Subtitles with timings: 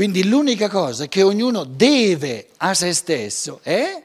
[0.00, 4.02] Quindi l'unica cosa che ognuno deve a se stesso è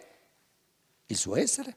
[1.06, 1.76] il suo essere.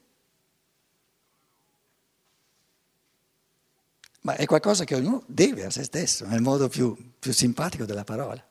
[4.19, 8.03] Ma è qualcosa che ognuno deve a se stesso, nel modo più, più simpatico della
[8.03, 8.45] parola.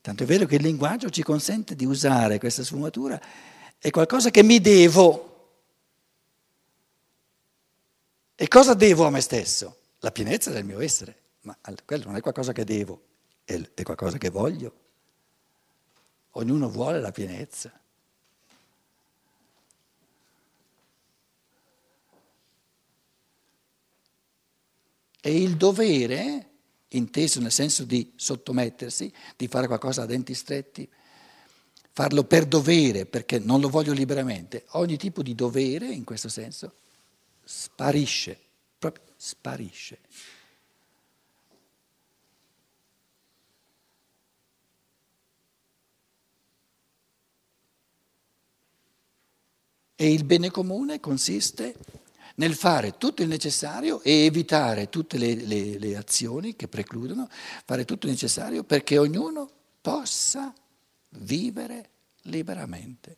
[0.00, 3.22] Tanto è vero che il linguaggio ci consente di usare questa sfumatura,
[3.78, 5.52] è qualcosa che mi devo.
[8.34, 9.76] E cosa devo a me stesso?
[10.00, 13.02] La pienezza del mio essere, ma quello non è qualcosa che devo,
[13.48, 14.72] è qualcosa che voglio.
[16.32, 17.72] Ognuno vuole la pienezza.
[25.20, 26.50] E il dovere,
[26.88, 30.88] inteso nel senso di sottomettersi, di fare qualcosa a denti stretti,
[31.92, 36.76] farlo per dovere, perché non lo voglio liberamente, ogni tipo di dovere, in questo senso,
[37.42, 38.38] sparisce,
[38.78, 39.98] proprio sparisce.
[50.00, 51.74] E il bene comune consiste
[52.36, 57.28] nel fare tutto il necessario e evitare tutte le, le, le azioni che precludono,
[57.64, 60.54] fare tutto il necessario perché ognuno possa
[61.10, 61.90] vivere
[62.22, 63.16] liberamente.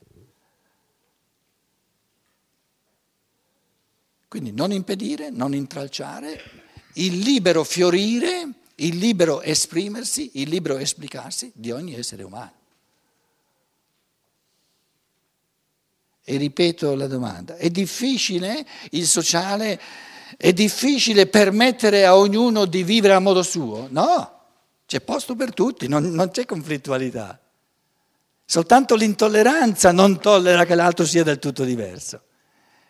[4.26, 6.40] Quindi non impedire, non intralciare,
[6.94, 12.52] il libero fiorire, il libero esprimersi, il libero esplicarsi di ogni essere umano.
[16.22, 19.80] E ripeto la domanda, è difficile il sociale,
[20.36, 23.88] è difficile permettere a ognuno di vivere a modo suo?
[23.90, 24.38] No,
[24.86, 27.40] c'è posto per tutti, non, non c'è conflittualità.
[28.44, 32.22] Soltanto l'intolleranza non tollera che l'altro sia del tutto diverso.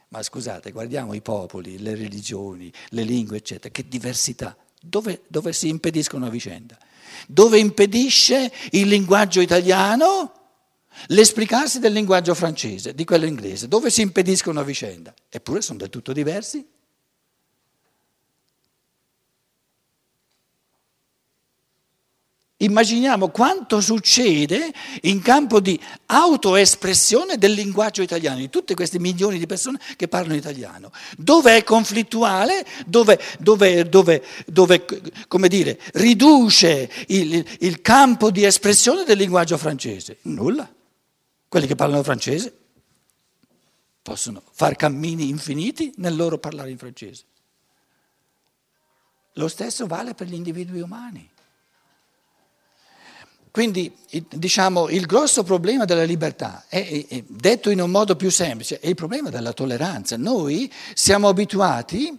[0.08, 4.56] Ma scusate, guardiamo i popoli, le religioni, le lingue, eccetera, che diversità.
[4.80, 6.76] Dove, dove si impediscono a vicenda?
[7.28, 10.32] Dove impedisce il linguaggio italiano?
[11.08, 15.90] L'esplicarsi del linguaggio francese, di quello inglese, dove si impediscono a vicenda, eppure sono del
[15.90, 16.66] tutto diversi.
[22.62, 24.70] Immaginiamo quanto succede
[25.02, 30.34] in campo di autoespressione del linguaggio italiano, di tutte queste milioni di persone che parlano
[30.34, 30.92] italiano.
[31.16, 34.84] Dove è conflittuale, dove, dove, dove, dove
[35.26, 40.18] come dire, riduce il, il campo di espressione del linguaggio francese?
[40.22, 40.70] Nulla.
[41.50, 42.56] Quelli che parlano francese
[44.00, 47.24] possono fare cammini infiniti nel loro parlare in francese.
[49.32, 51.28] Lo stesso vale per gli individui umani.
[53.50, 53.92] Quindi
[54.28, 58.86] diciamo il grosso problema della libertà, è, è, detto in un modo più semplice, è
[58.86, 60.16] il problema della tolleranza.
[60.16, 62.16] Noi siamo abituati,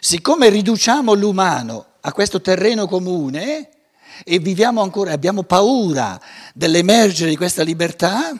[0.00, 3.79] siccome riduciamo l'umano a questo terreno comune,
[4.24, 6.20] e viviamo ancora, abbiamo paura
[6.54, 8.32] dell'emergere di questa libertà,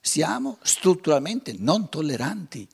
[0.00, 2.68] siamo strutturalmente non tolleranti.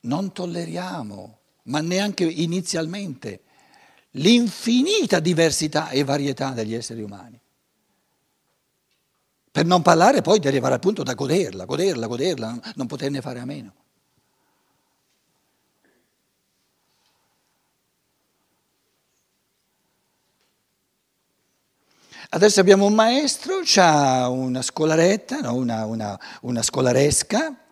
[0.00, 3.42] Non tolleriamo, ma neanche inizialmente,
[4.12, 7.38] l'infinita diversità e varietà degli esseri umani.
[9.50, 13.40] Per non parlare poi di arrivare al punto da goderla, goderla, goderla, non poterne fare
[13.40, 13.74] a meno.
[22.30, 25.54] Adesso abbiamo un maestro, ha una scolaretta, no?
[25.54, 27.64] una, una, una scolaresca,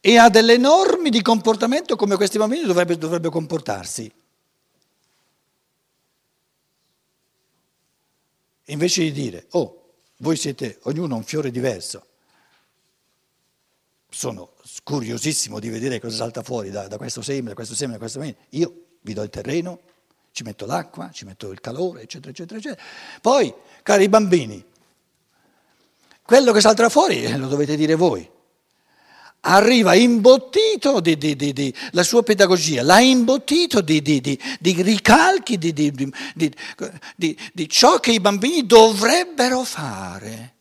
[0.00, 4.10] e ha delle norme di comportamento come questi bambini dovrebbero dovrebbe comportarsi.
[8.66, 12.06] Invece di dire, oh, voi siete ognuno un fiore diverso,
[14.08, 17.98] sono curiosissimo di vedere cosa salta fuori da, da questo seme, da questo seme, da
[17.98, 19.80] questo seme, io vi do il terreno,
[20.38, 22.80] ci metto l'acqua, ci metto il calore, eccetera, eccetera, eccetera.
[23.20, 24.64] Poi, cari bambini,
[26.22, 28.30] quello che salterà fuori eh, lo dovete dire voi.
[29.40, 34.00] Arriva imbottito di, di, di, di la sua pedagogia, l'ha imbottito di,
[34.60, 40.54] ricalchi di ciò che i bambini dovrebbero fare.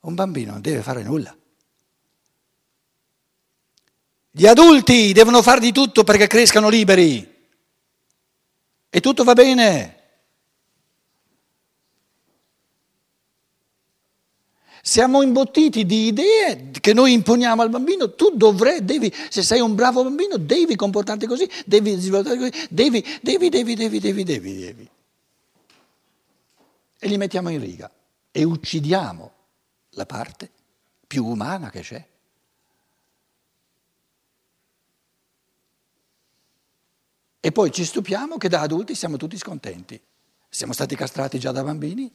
[0.00, 1.34] Un bambino non deve fare nulla.
[4.30, 7.36] Gli adulti devono fare di tutto perché crescano liberi.
[8.90, 9.96] E tutto va bene.
[14.82, 19.74] Siamo imbottiti di idee che noi imponiamo al bambino, tu dovrai, devi, se sei un
[19.74, 24.90] bravo bambino, devi comportarti così, devi svilupparti così, devi, devi, devi, devi, devi, devi, devi.
[27.00, 27.90] E li mettiamo in riga
[28.30, 29.32] e uccidiamo
[29.90, 30.50] la parte
[31.06, 32.06] più umana che c'è.
[37.40, 40.00] E poi ci stupiamo che da adulti siamo tutti scontenti.
[40.48, 42.10] Siamo stati castrati già da bambini?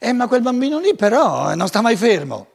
[0.00, 2.46] Eh, ma quel bambino lì però non sta mai fermo.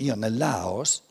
[0.00, 1.02] Io nel Laos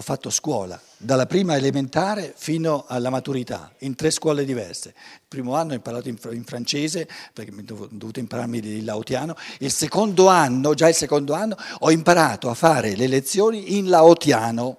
[0.00, 4.94] ho fatto scuola, dalla prima elementare fino alla maturità, in tre scuole diverse.
[4.96, 9.36] Il primo anno ho imparato in, francese, perché mi ho dovuto impararmi il laotiano.
[9.58, 14.78] Il secondo anno, già il secondo anno, ho imparato a fare le lezioni in laotiano.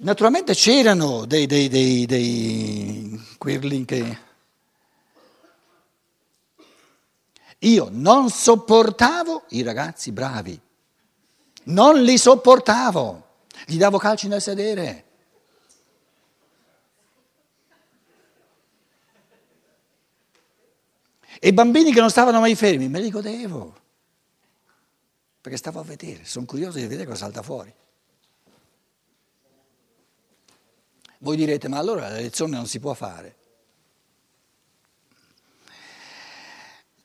[0.00, 4.18] Naturalmente c'erano dei, dei, dei, dei quirling che...
[7.62, 10.60] Io non sopportavo i ragazzi bravi
[11.68, 13.26] non li sopportavo,
[13.66, 15.04] gli davo calci nel sedere.
[21.40, 23.76] E i bambini che non stavano mai fermi, me li godevo,
[25.40, 27.72] perché stavo a vedere, sono curioso di vedere cosa salta fuori.
[31.20, 33.37] Voi direte, ma allora la lezione non si può fare.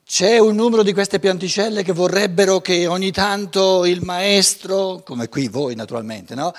[0.06, 5.48] C'è un numero di queste pianticelle che vorrebbero che ogni tanto il maestro, come qui
[5.48, 6.52] voi naturalmente, no?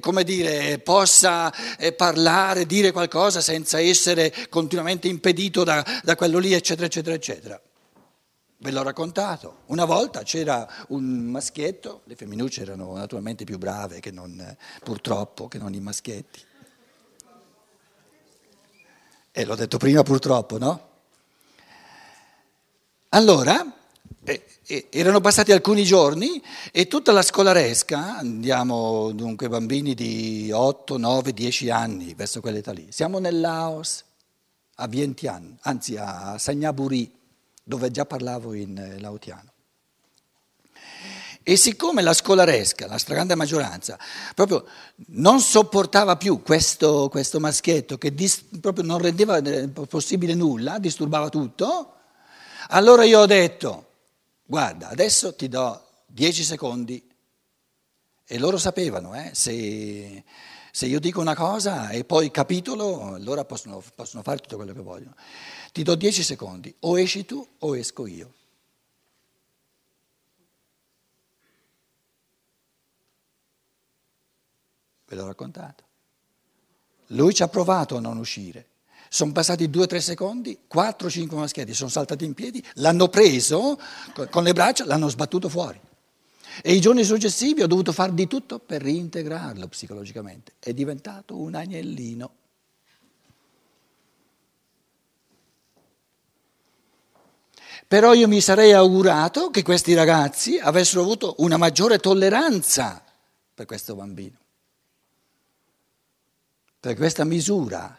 [0.00, 6.54] come dire, possa eh, parlare, dire qualcosa senza essere continuamente impedito da, da quello lì,
[6.54, 7.60] eccetera, eccetera, eccetera.
[8.56, 9.58] Ve l'ho raccontato.
[9.66, 15.58] Una volta c'era un maschietto, le femminucce erano naturalmente più brave che non, purtroppo, che
[15.58, 16.40] non i maschietti.
[19.32, 20.85] E l'ho detto prima purtroppo, no?
[23.16, 23.64] Allora,
[24.24, 30.98] eh, eh, erano passati alcuni giorni e tutta la scolaresca, andiamo dunque bambini di 8,
[30.98, 34.04] 9, 10 anni, verso quell'età lì, siamo nel Laos,
[34.74, 37.10] a Vientiane, anzi a Sagnaburi,
[37.64, 39.50] dove già parlavo in eh, laotiano.
[41.42, 43.98] E siccome la scolaresca, la stragrande maggioranza,
[44.34, 44.66] proprio
[45.12, 49.40] non sopportava più questo, questo maschietto che dis, proprio non rendeva
[49.88, 51.92] possibile nulla, disturbava tutto,
[52.68, 53.86] allora io ho detto,
[54.44, 57.02] guarda, adesso ti do dieci secondi
[58.28, 60.24] e loro sapevano, eh, se,
[60.72, 64.80] se, io dico una cosa e poi capitolo, allora possono, possono fare tutto quello che
[64.80, 65.14] vogliono.
[65.72, 68.32] Ti do dieci secondi, o esci tu o esco io.
[75.08, 75.84] Ve l'ho raccontato.
[77.08, 78.66] Lui ci ha provato a non uscire.
[79.08, 83.08] Sono passati due o tre secondi, quattro o cinque maschietti sono saltati in piedi, l'hanno
[83.08, 83.78] preso
[84.30, 85.80] con le braccia, l'hanno sbattuto fuori.
[86.62, 90.52] E i giorni successivi ho dovuto fare di tutto per reintegrarlo psicologicamente.
[90.58, 92.30] È diventato un agnellino.
[97.88, 103.04] Però io mi sarei augurato che questi ragazzi avessero avuto una maggiore tolleranza
[103.54, 104.38] per questo bambino,
[106.80, 107.96] per questa misura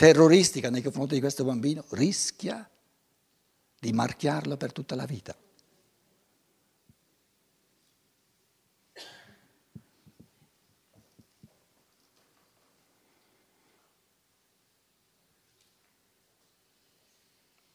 [0.00, 2.66] terroristica nei confronti di questo bambino rischia
[3.78, 5.36] di marchiarlo per tutta la vita.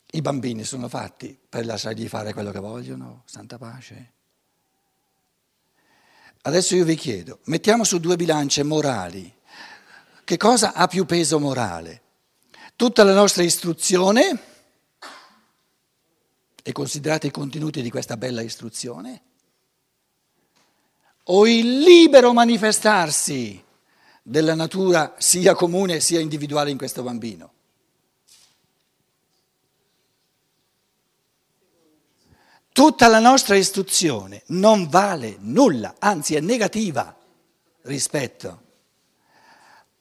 [0.09, 4.13] I bambini sono fatti per lasciargli fare quello che vogliono, santa pace.
[6.41, 9.31] Adesso io vi chiedo, mettiamo su due bilance morali,
[10.23, 12.01] che cosa ha più peso morale?
[12.77, 14.39] Tutta la nostra istruzione,
[16.61, 19.21] e considerate i contenuti di questa bella istruzione,
[21.23, 23.63] o il libero manifestarsi
[24.21, 27.53] della natura sia comune sia individuale in questo bambino.
[32.73, 37.15] Tutta la nostra istruzione non vale nulla, anzi è negativa
[37.83, 38.63] rispetto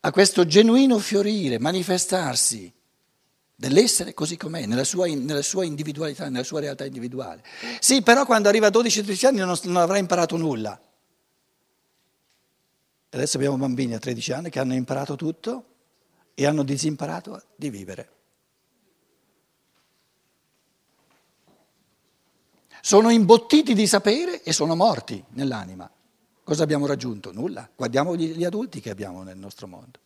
[0.06, 2.70] a questo genuino fiorire, manifestarsi
[3.56, 7.42] dell'essere così com'è, nella sua, nella sua, individualità, nella sua realtà individuale.
[7.80, 10.78] Sì, però quando arriva a 12-13 anni non, non avrà imparato nulla.
[13.08, 15.64] Adesso abbiamo bambini a 13 anni che hanno imparato tutto
[16.34, 18.08] e hanno disimparato di vivere.
[22.82, 25.90] Sono imbottiti di sapere e sono morti nell'anima.
[26.44, 27.32] Cosa abbiamo raggiunto?
[27.32, 27.68] Nulla.
[27.74, 29.98] Guardiamo gli, gli adulti che abbiamo nel nostro mondo.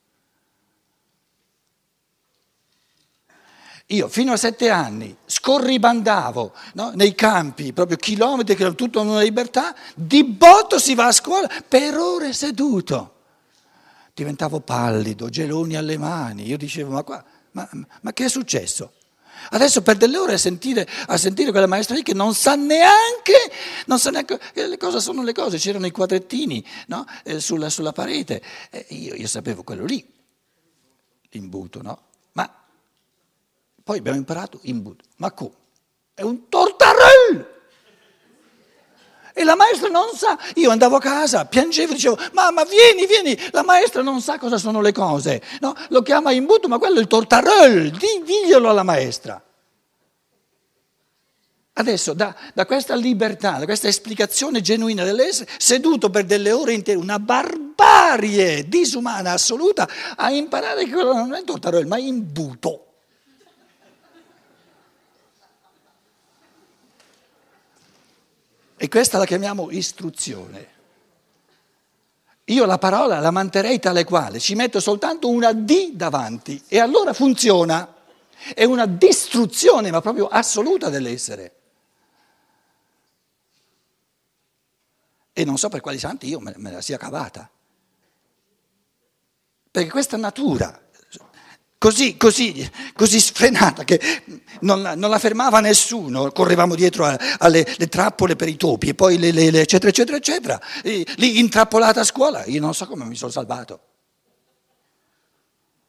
[3.90, 6.90] Io fino a sette anni scorribandavo no?
[6.95, 11.49] nei campi, proprio chilometri che erano tutta una libertà, di botto si va a scuola
[11.66, 13.14] per ore seduto.
[14.12, 16.47] Diventavo pallido, geloni alle mani.
[16.47, 17.68] Io dicevo, ma, qua, ma,
[18.02, 18.92] ma che è successo?
[19.50, 23.50] Adesso per delle ore a sentire, a sentire quella maestra lì che non sa neanche,
[23.87, 27.04] non sa neanche le cosa sono le cose, c'erano i quadrettini no?
[27.25, 30.04] eh, sulla, sulla, parete, eh, io, io, sapevo quello lì,
[31.30, 32.02] l'imbuto, no?
[32.33, 32.52] Ma
[33.83, 35.54] poi abbiamo imparato imbuto, ma come?
[36.14, 37.57] È un tortarello!
[39.38, 43.62] E la maestra non sa, io andavo a casa, piangevo, dicevo, mamma vieni, vieni, la
[43.62, 45.76] maestra non sa cosa sono le cose, no?
[45.90, 49.40] lo chiama imbuto, ma quello è il tortarel, diglielo alla maestra.
[51.73, 56.99] Adesso da, da, questa libertà, da questa esplicazione genuina dell'essere, seduto per delle ore intere,
[56.99, 62.88] una barbarie disumana assoluta, a imparare che quello non è il tortarel, ma imbuto.
[68.80, 70.76] E questa la chiamiamo istruzione.
[72.44, 77.12] Io la parola la manterrei tale quale, ci metto soltanto una D davanti e allora
[77.12, 77.97] funziona.
[78.54, 81.56] È una distruzione, ma proprio assoluta dell'essere.
[85.32, 87.50] E non so per quali santi io me, la sia cavata.
[89.70, 90.88] Perché questa natura
[91.78, 94.00] così, così, così sfrenata che
[94.61, 97.04] non non la, fermava nessuno, correvamo dietro
[97.38, 100.61] alle trappole per i topi e poi le, le, le eccetera, eccetera, eccetera.
[100.82, 103.80] E, lì intrappolata a scuola, io non so come mi sono salvato.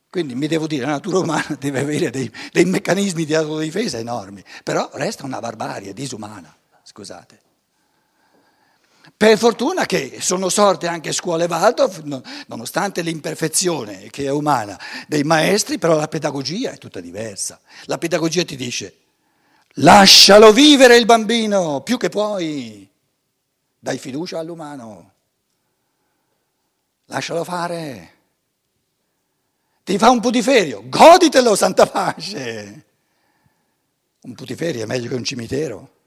[0.10, 4.44] Quindi mi devo dire, la natura umana deve avere dei, dei meccanismi di autodifesa enormi,
[4.64, 7.49] però resta una barbarie disumana, scusate.
[9.20, 12.04] Per fortuna che sono sorte anche scuole Waldorf,
[12.48, 17.60] nonostante l'imperfezione che è umana dei maestri, però la pedagogia è tutta diversa.
[17.88, 18.96] La pedagogia ti dice,
[19.74, 22.90] lascialo vivere il bambino più che puoi,
[23.78, 25.12] dai fiducia all'umano,
[27.08, 28.14] lascialo fare.
[29.84, 32.86] Ti fa un putiferio, goditelo, santa pace.
[34.22, 35.98] Un putiferio è meglio che un cimitero.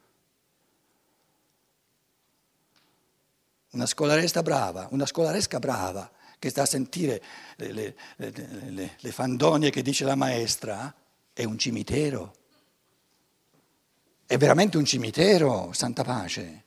[3.73, 7.23] Una scolaresca brava, una scolaresca brava che sta a sentire
[7.57, 10.93] le, le, le, le fandonie che dice la maestra,
[11.33, 12.35] è un cimitero.
[14.26, 16.64] È veramente un cimitero, santa pace.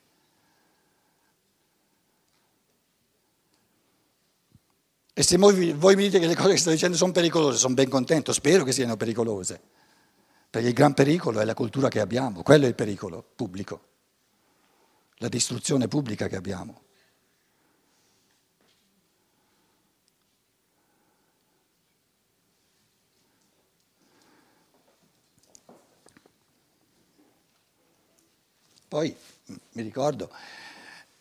[5.14, 7.74] E se voi, voi, mi dite che le cose che sto dicendo sono pericolose, sono
[7.74, 9.62] ben contento, spero che siano pericolose.
[10.50, 13.88] Perché il gran pericolo è la cultura che abbiamo, quello è il pericolo pubblico,
[15.16, 16.85] la distruzione pubblica che abbiamo.
[28.88, 29.16] Poi
[29.74, 30.30] mi ricordo,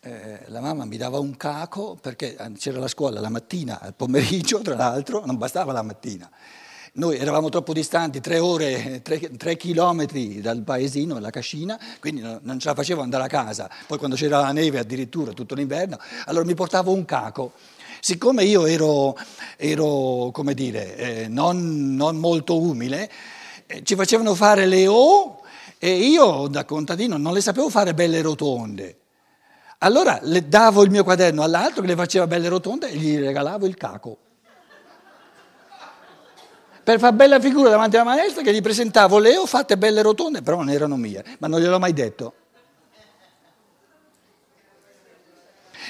[0.00, 3.94] eh, la mamma mi dava un caco perché eh, c'era la scuola la mattina, al
[3.94, 6.30] pomeriggio tra l'altro, non bastava la mattina.
[6.96, 12.58] Noi eravamo troppo distanti, tre ore, tre, tre chilometri dal paesino, la cascina, quindi non
[12.60, 13.68] ce la facevo andare a casa.
[13.86, 17.52] Poi quando c'era la neve addirittura tutto l'inverno, allora mi portavo un caco.
[17.98, 19.16] Siccome io ero,
[19.56, 23.10] ero come dire, eh, non, non, molto umile,
[23.66, 25.40] eh, ci facevano fare le O
[25.78, 28.98] e io da contadino non le sapevo fare belle rotonde.
[29.78, 33.66] Allora le davo il mio quaderno all'altro che le faceva belle rotonde e gli regalavo
[33.66, 34.18] il caco.
[36.82, 40.42] Per far bella figura davanti alla maestra che gli presentavo le ho fatte belle rotonde,
[40.42, 42.34] però non erano mie, ma non gliel'ho mai detto.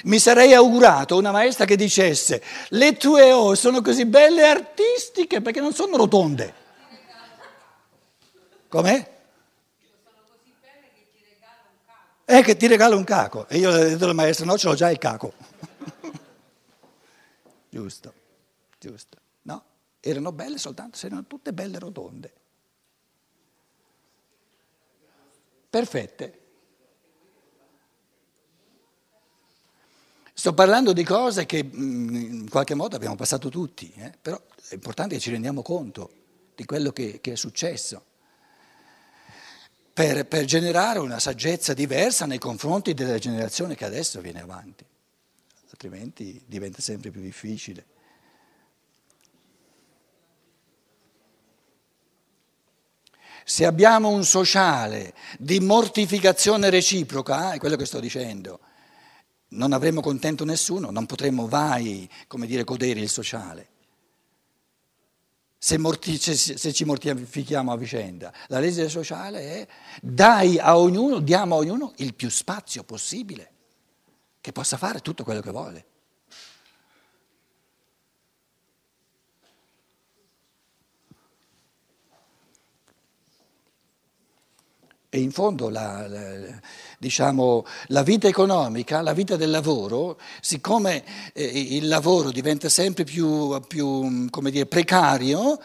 [0.03, 5.61] Mi sarei augurato una maestra che dicesse le tue O sono così belle artistiche perché
[5.61, 6.53] non sono rotonde.
[8.67, 9.14] Com'è?
[12.25, 13.47] È che ti regalo un caco.
[13.47, 15.31] E io ho detto alla maestra, no, ce l'ho già il caco.
[17.69, 18.13] giusto,
[18.79, 19.17] giusto.
[19.43, 19.63] No,
[19.99, 22.33] erano belle soltanto se erano tutte belle rotonde.
[25.69, 26.39] Perfette.
[30.33, 34.11] Sto parlando di cose che mm, in qualche modo abbiamo passato tutti, eh?
[34.19, 36.11] però è importante che ci rendiamo conto
[36.55, 38.03] di quello che, che è successo
[39.95, 44.85] per, per generare una saggezza diversa nei confronti della generazione che adesso viene avanti,
[45.69, 47.85] altrimenti diventa sempre più difficile.
[53.45, 58.59] Se abbiamo un sociale di mortificazione reciproca, è quello che sto dicendo,
[59.49, 63.69] non avremo contento nessuno, non potremo mai, come dire, godere il sociale.
[65.65, 68.31] Se, morti, se, se, ci mortifichiamo a vicenda.
[68.49, 69.67] La legge sociale è
[69.99, 73.51] dai a ognuno, diamo a ognuno il più spazio possibile,
[74.41, 75.85] che possa fare tutto quello che vuole.
[85.15, 86.19] E in fondo la, la,
[86.97, 93.57] diciamo, la, vita economica, la vita del lavoro, siccome eh, il lavoro diventa sempre più,
[93.65, 95.57] più dire, precario,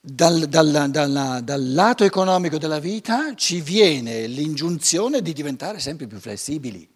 [0.00, 6.18] dal, dal, dal, dal, lato economico della vita ci viene l'ingiunzione di diventare sempre più
[6.18, 6.88] flessibili.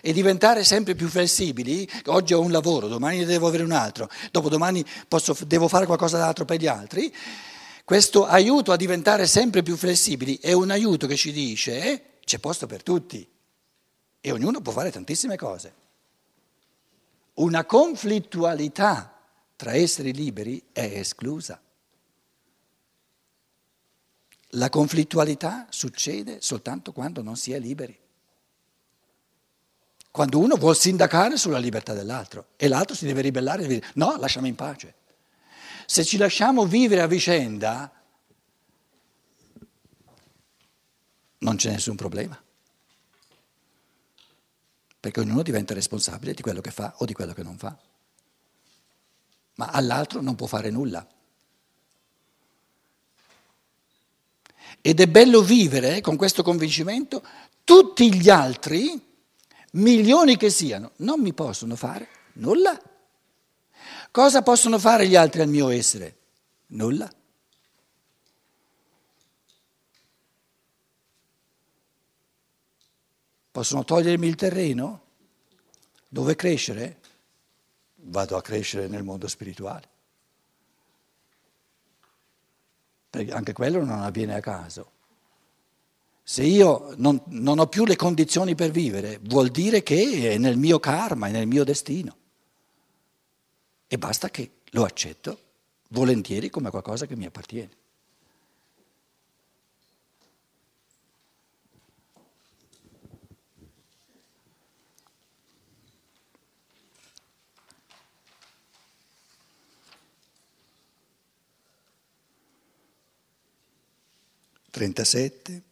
[0.00, 4.08] E diventare sempre più flessibili, oggi ho un lavoro, domani ne devo avere un altro,
[4.30, 7.12] dopodomani posso, devo fare qualcosa d'altro per gli altri,
[7.84, 12.38] questo aiuto a diventare sempre più flessibili è un aiuto che ci dice eh, c'è
[12.38, 13.28] posto per tutti
[14.20, 15.74] e ognuno può fare tantissime cose.
[17.34, 19.20] Una conflittualità
[19.54, 21.60] tra esseri liberi è esclusa.
[24.56, 27.98] La conflittualità succede soltanto quando non si è liberi.
[30.10, 34.16] Quando uno vuole sindacare sulla libertà dell'altro e l'altro si deve ribellare e dire no,
[34.16, 34.94] lasciami in pace.
[35.86, 37.92] Se ci lasciamo vivere a vicenda,
[41.38, 42.40] non c'è nessun problema.
[45.00, 47.76] Perché ognuno diventa responsabile di quello che fa o di quello che non fa.
[49.56, 51.06] Ma all'altro non può fare nulla.
[54.80, 57.22] Ed è bello vivere con questo convincimento,
[57.64, 59.00] tutti gli altri,
[59.72, 62.78] milioni che siano, non mi possono fare nulla.
[64.14, 66.16] Cosa possono fare gli altri al mio essere?
[66.66, 67.10] Nulla.
[73.50, 75.02] Possono togliermi il terreno?
[76.06, 77.00] Dove crescere?
[77.96, 79.88] Vado a crescere nel mondo spirituale.
[83.10, 84.92] Perché anche quello non avviene a caso.
[86.22, 90.56] Se io non, non ho più le condizioni per vivere, vuol dire che è nel
[90.56, 92.18] mio karma, è nel mio destino
[93.86, 95.40] e basta che lo accetto
[95.88, 97.82] volentieri come qualcosa che mi appartiene.
[114.70, 115.62] Trentasette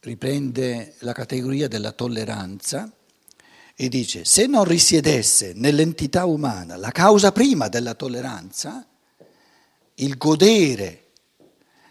[0.00, 2.90] riprende la categoria della tolleranza
[3.82, 8.86] e dice se non risiedesse nell'entità umana la causa prima della tolleranza,
[9.94, 11.04] il godere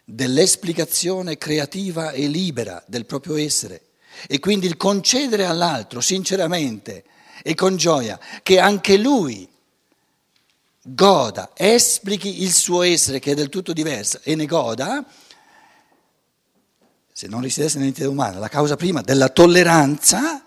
[0.06, 3.88] dell'esplicazione creativa e libera del proprio essere
[4.28, 7.06] e quindi il concedere all'altro sinceramente
[7.42, 9.50] e con gioia che anche lui
[10.84, 15.04] goda, esplichi il suo essere che è del tutto diverso e ne goda,
[17.12, 20.44] se non risiedesse nell'entità umana la causa prima della tolleranza,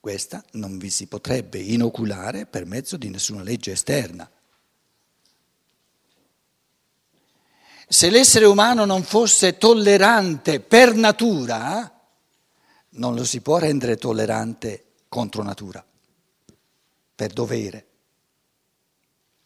[0.00, 4.30] questa non vi si potrebbe inoculare per mezzo di nessuna legge esterna.
[7.88, 11.90] Se l'essere umano non fosse tollerante per natura,
[12.90, 15.84] non lo si può rendere tollerante contro natura,
[17.14, 17.86] per dovere.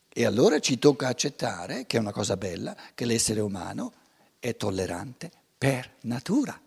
[0.08, 3.92] E allora ci tocca accettare, che è una cosa bella, che l'essere umano
[4.38, 6.60] è tollerante per natura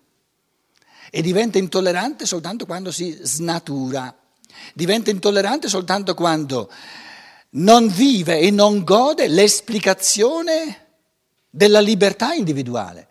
[1.10, 4.16] e diventa intollerante soltanto quando si snatura,
[4.74, 6.70] diventa intollerante soltanto quando
[7.52, 10.88] non vive e non gode l'esplicazione
[11.50, 13.08] della libertà individuale.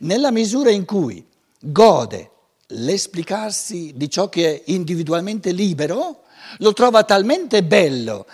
[0.00, 1.26] Nella misura in cui
[1.58, 2.30] gode
[2.68, 6.24] l'esplicarsi di ciò che è individualmente libero,
[6.58, 8.26] lo trova talmente bello,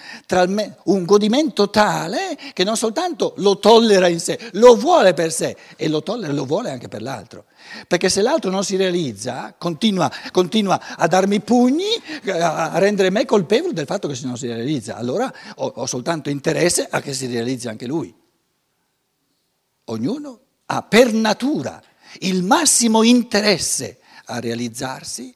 [0.84, 5.88] un godimento tale che non soltanto lo tollera in sé, lo vuole per sé e
[5.88, 7.44] lo tollera lo vuole anche per l'altro.
[7.88, 11.88] Perché se l'altro non si realizza, continua, continua a darmi pugni,
[12.26, 14.96] a rendere me colpevole del fatto che se non si realizza.
[14.96, 18.14] Allora ho, ho soltanto interesse a che si realizzi anche lui.
[19.86, 21.82] Ognuno ha per natura
[22.20, 25.34] il massimo interesse a realizzarsi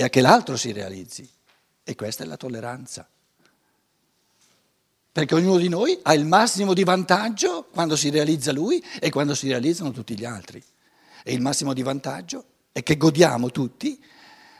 [0.00, 1.28] e a che l'altro si realizzi.
[1.82, 3.08] E questa è la tolleranza.
[5.10, 9.34] Perché ognuno di noi ha il massimo di vantaggio quando si realizza lui e quando
[9.34, 10.62] si realizzano tutti gli altri.
[11.24, 14.00] E il massimo di vantaggio è che godiamo tutti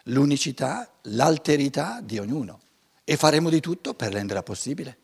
[0.05, 2.59] l'unicità, l'alterità di ognuno
[3.05, 4.99] e faremo di tutto per renderla possibile.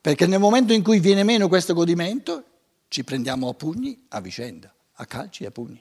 [0.00, 2.44] Perché nel momento in cui viene meno questo godimento
[2.88, 5.80] ci prendiamo a pugni a vicenda, a calci e a pugni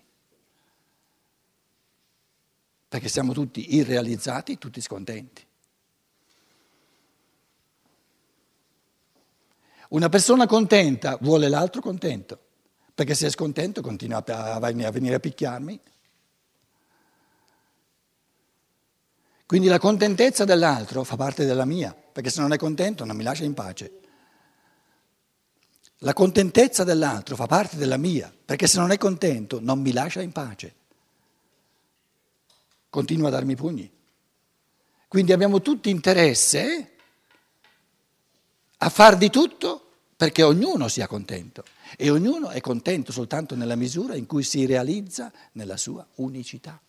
[2.91, 5.47] perché siamo tutti irrealizzati, tutti scontenti.
[9.91, 12.37] Una persona contenta vuole l'altro contento,
[12.93, 15.79] perché se è scontento continuate a venire a picchiarmi.
[19.45, 23.23] Quindi la contentezza dell'altro fa parte della mia, perché se non è contento non mi
[23.23, 23.99] lascia in pace.
[25.99, 30.21] La contentezza dell'altro fa parte della mia, perché se non è contento non mi lascia
[30.21, 30.75] in pace.
[32.91, 33.89] Continua a darmi pugni.
[35.07, 36.91] Quindi abbiamo tutti interesse
[38.79, 41.63] a far di tutto perché ognuno sia contento
[41.95, 46.81] e ognuno è contento soltanto nella misura in cui si realizza nella sua unicità.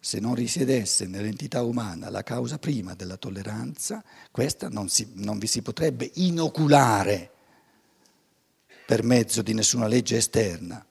[0.00, 5.46] Se non risiedesse nell'entità umana la causa prima della tolleranza, questa non, si, non vi
[5.46, 7.32] si potrebbe inoculare
[8.88, 10.82] per mezzo di nessuna legge esterna.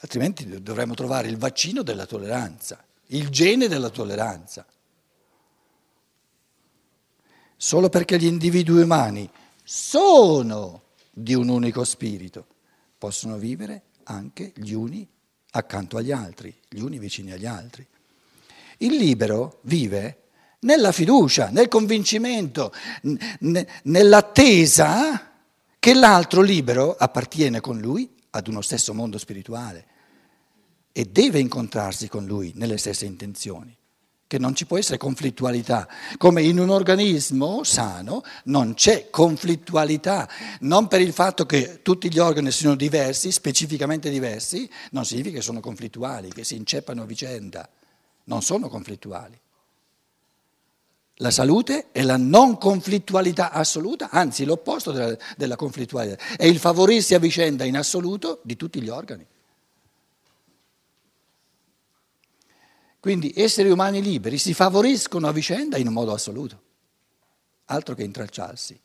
[0.00, 4.66] Altrimenti dovremmo trovare il vaccino della tolleranza il gene della tolleranza.
[7.56, 9.30] Solo perché gli individui umani
[9.62, 12.46] sono di un unico spirito,
[12.98, 15.08] possono vivere anche gli uni
[15.50, 17.86] accanto agli altri, gli uni vicini agli altri.
[18.78, 20.18] Il libero vive
[20.60, 22.72] nella fiducia, nel convincimento,
[23.02, 25.31] n- nell'attesa
[25.82, 29.86] che l'altro libero appartiene con lui ad uno stesso mondo spirituale
[30.92, 33.76] e deve incontrarsi con lui nelle stesse intenzioni,
[34.28, 35.88] che non ci può essere conflittualità.
[36.18, 40.28] Come in un organismo sano non c'è conflittualità,
[40.60, 45.42] non per il fatto che tutti gli organi siano diversi, specificamente diversi, non significa che
[45.42, 47.68] sono conflittuali, che si inceppano a vicenda,
[48.26, 49.36] non sono conflittuali.
[51.22, 57.14] La salute è la non conflittualità assoluta, anzi l'opposto della, della conflittualità, è il favorirsi
[57.14, 59.24] a vicenda in assoluto di tutti gli organi.
[62.98, 66.60] Quindi esseri umani liberi si favoriscono a vicenda in un modo assoluto,
[67.66, 68.80] altro che intralciarsi.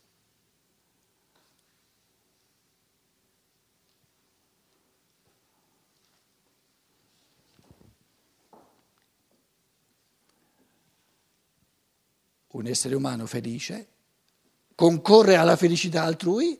[12.49, 13.87] Un essere umano felice
[14.75, 16.59] concorre alla felicità altrui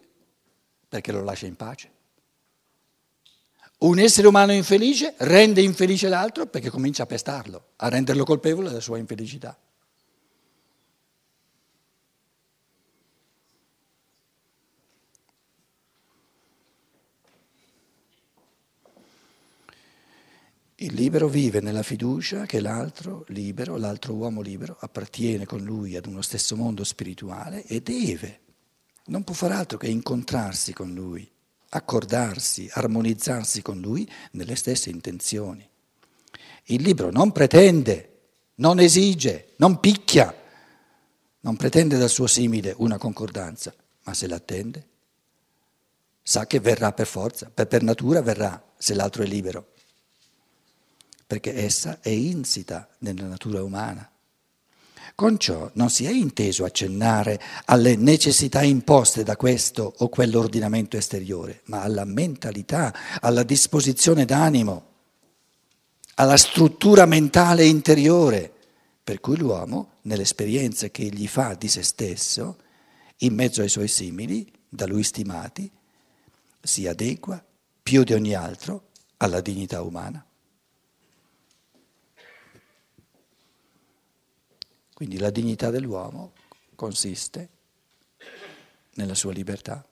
[0.90, 1.92] perché lo lascia in pace.
[3.80, 8.80] Un essere umano infelice rende infelice l'altro perché comincia a pestarlo, a renderlo colpevole della
[8.80, 9.56] sua infelicità.
[20.80, 26.06] Il libero vive nella fiducia che l'altro libero, l'altro uomo libero, appartiene con lui ad
[26.06, 28.42] uno stesso mondo spirituale e deve,
[29.06, 31.28] non può far altro che incontrarsi con lui
[31.70, 35.68] accordarsi, armonizzarsi con lui nelle stesse intenzioni.
[36.66, 38.20] Il libro non pretende,
[38.56, 40.34] non esige, non picchia,
[41.42, 44.88] non pretende dal suo simile una concordanza, ma se l'attende,
[46.22, 49.74] sa che verrà per forza, per, per natura verrà se l'altro è libero,
[51.28, 54.10] perché essa è insita nella natura umana.
[55.14, 61.62] Con ciò non si è inteso accennare alle necessità imposte da questo o quell'ordinamento esteriore,
[61.66, 64.86] ma alla mentalità, alla disposizione d'animo,
[66.16, 68.54] alla struttura mentale interiore,
[69.04, 72.58] per cui l'uomo, nell'esperienza che egli fa di se stesso,
[73.18, 75.70] in mezzo ai suoi simili, da lui stimati,
[76.62, 77.44] si adegua
[77.82, 80.24] più di ogni altro alla dignità umana.
[84.98, 86.34] Quindi la dignità dell'uomo
[86.74, 87.50] consiste
[88.96, 89.86] nella sua libertà.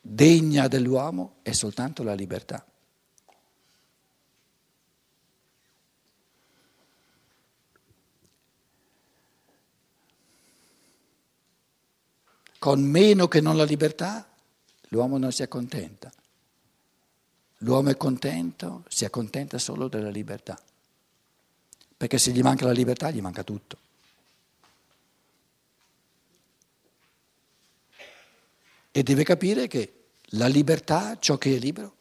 [0.00, 2.64] Degna dell'uomo è soltanto la libertà.
[12.58, 14.26] Con meno che non la libertà,
[14.88, 16.10] l'uomo non si accontenta.
[17.58, 20.58] L'uomo è contento, si accontenta solo della libertà
[22.02, 23.78] perché se gli manca la libertà gli manca tutto.
[28.90, 31.94] E deve capire che la libertà, ciò che è libero,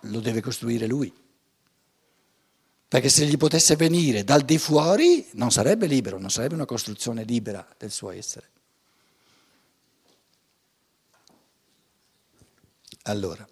[0.00, 1.14] lo deve costruire lui.
[2.88, 7.22] Perché se gli potesse venire dal di fuori non sarebbe libero, non sarebbe una costruzione
[7.22, 8.48] libera del suo essere.
[13.02, 13.46] Allora.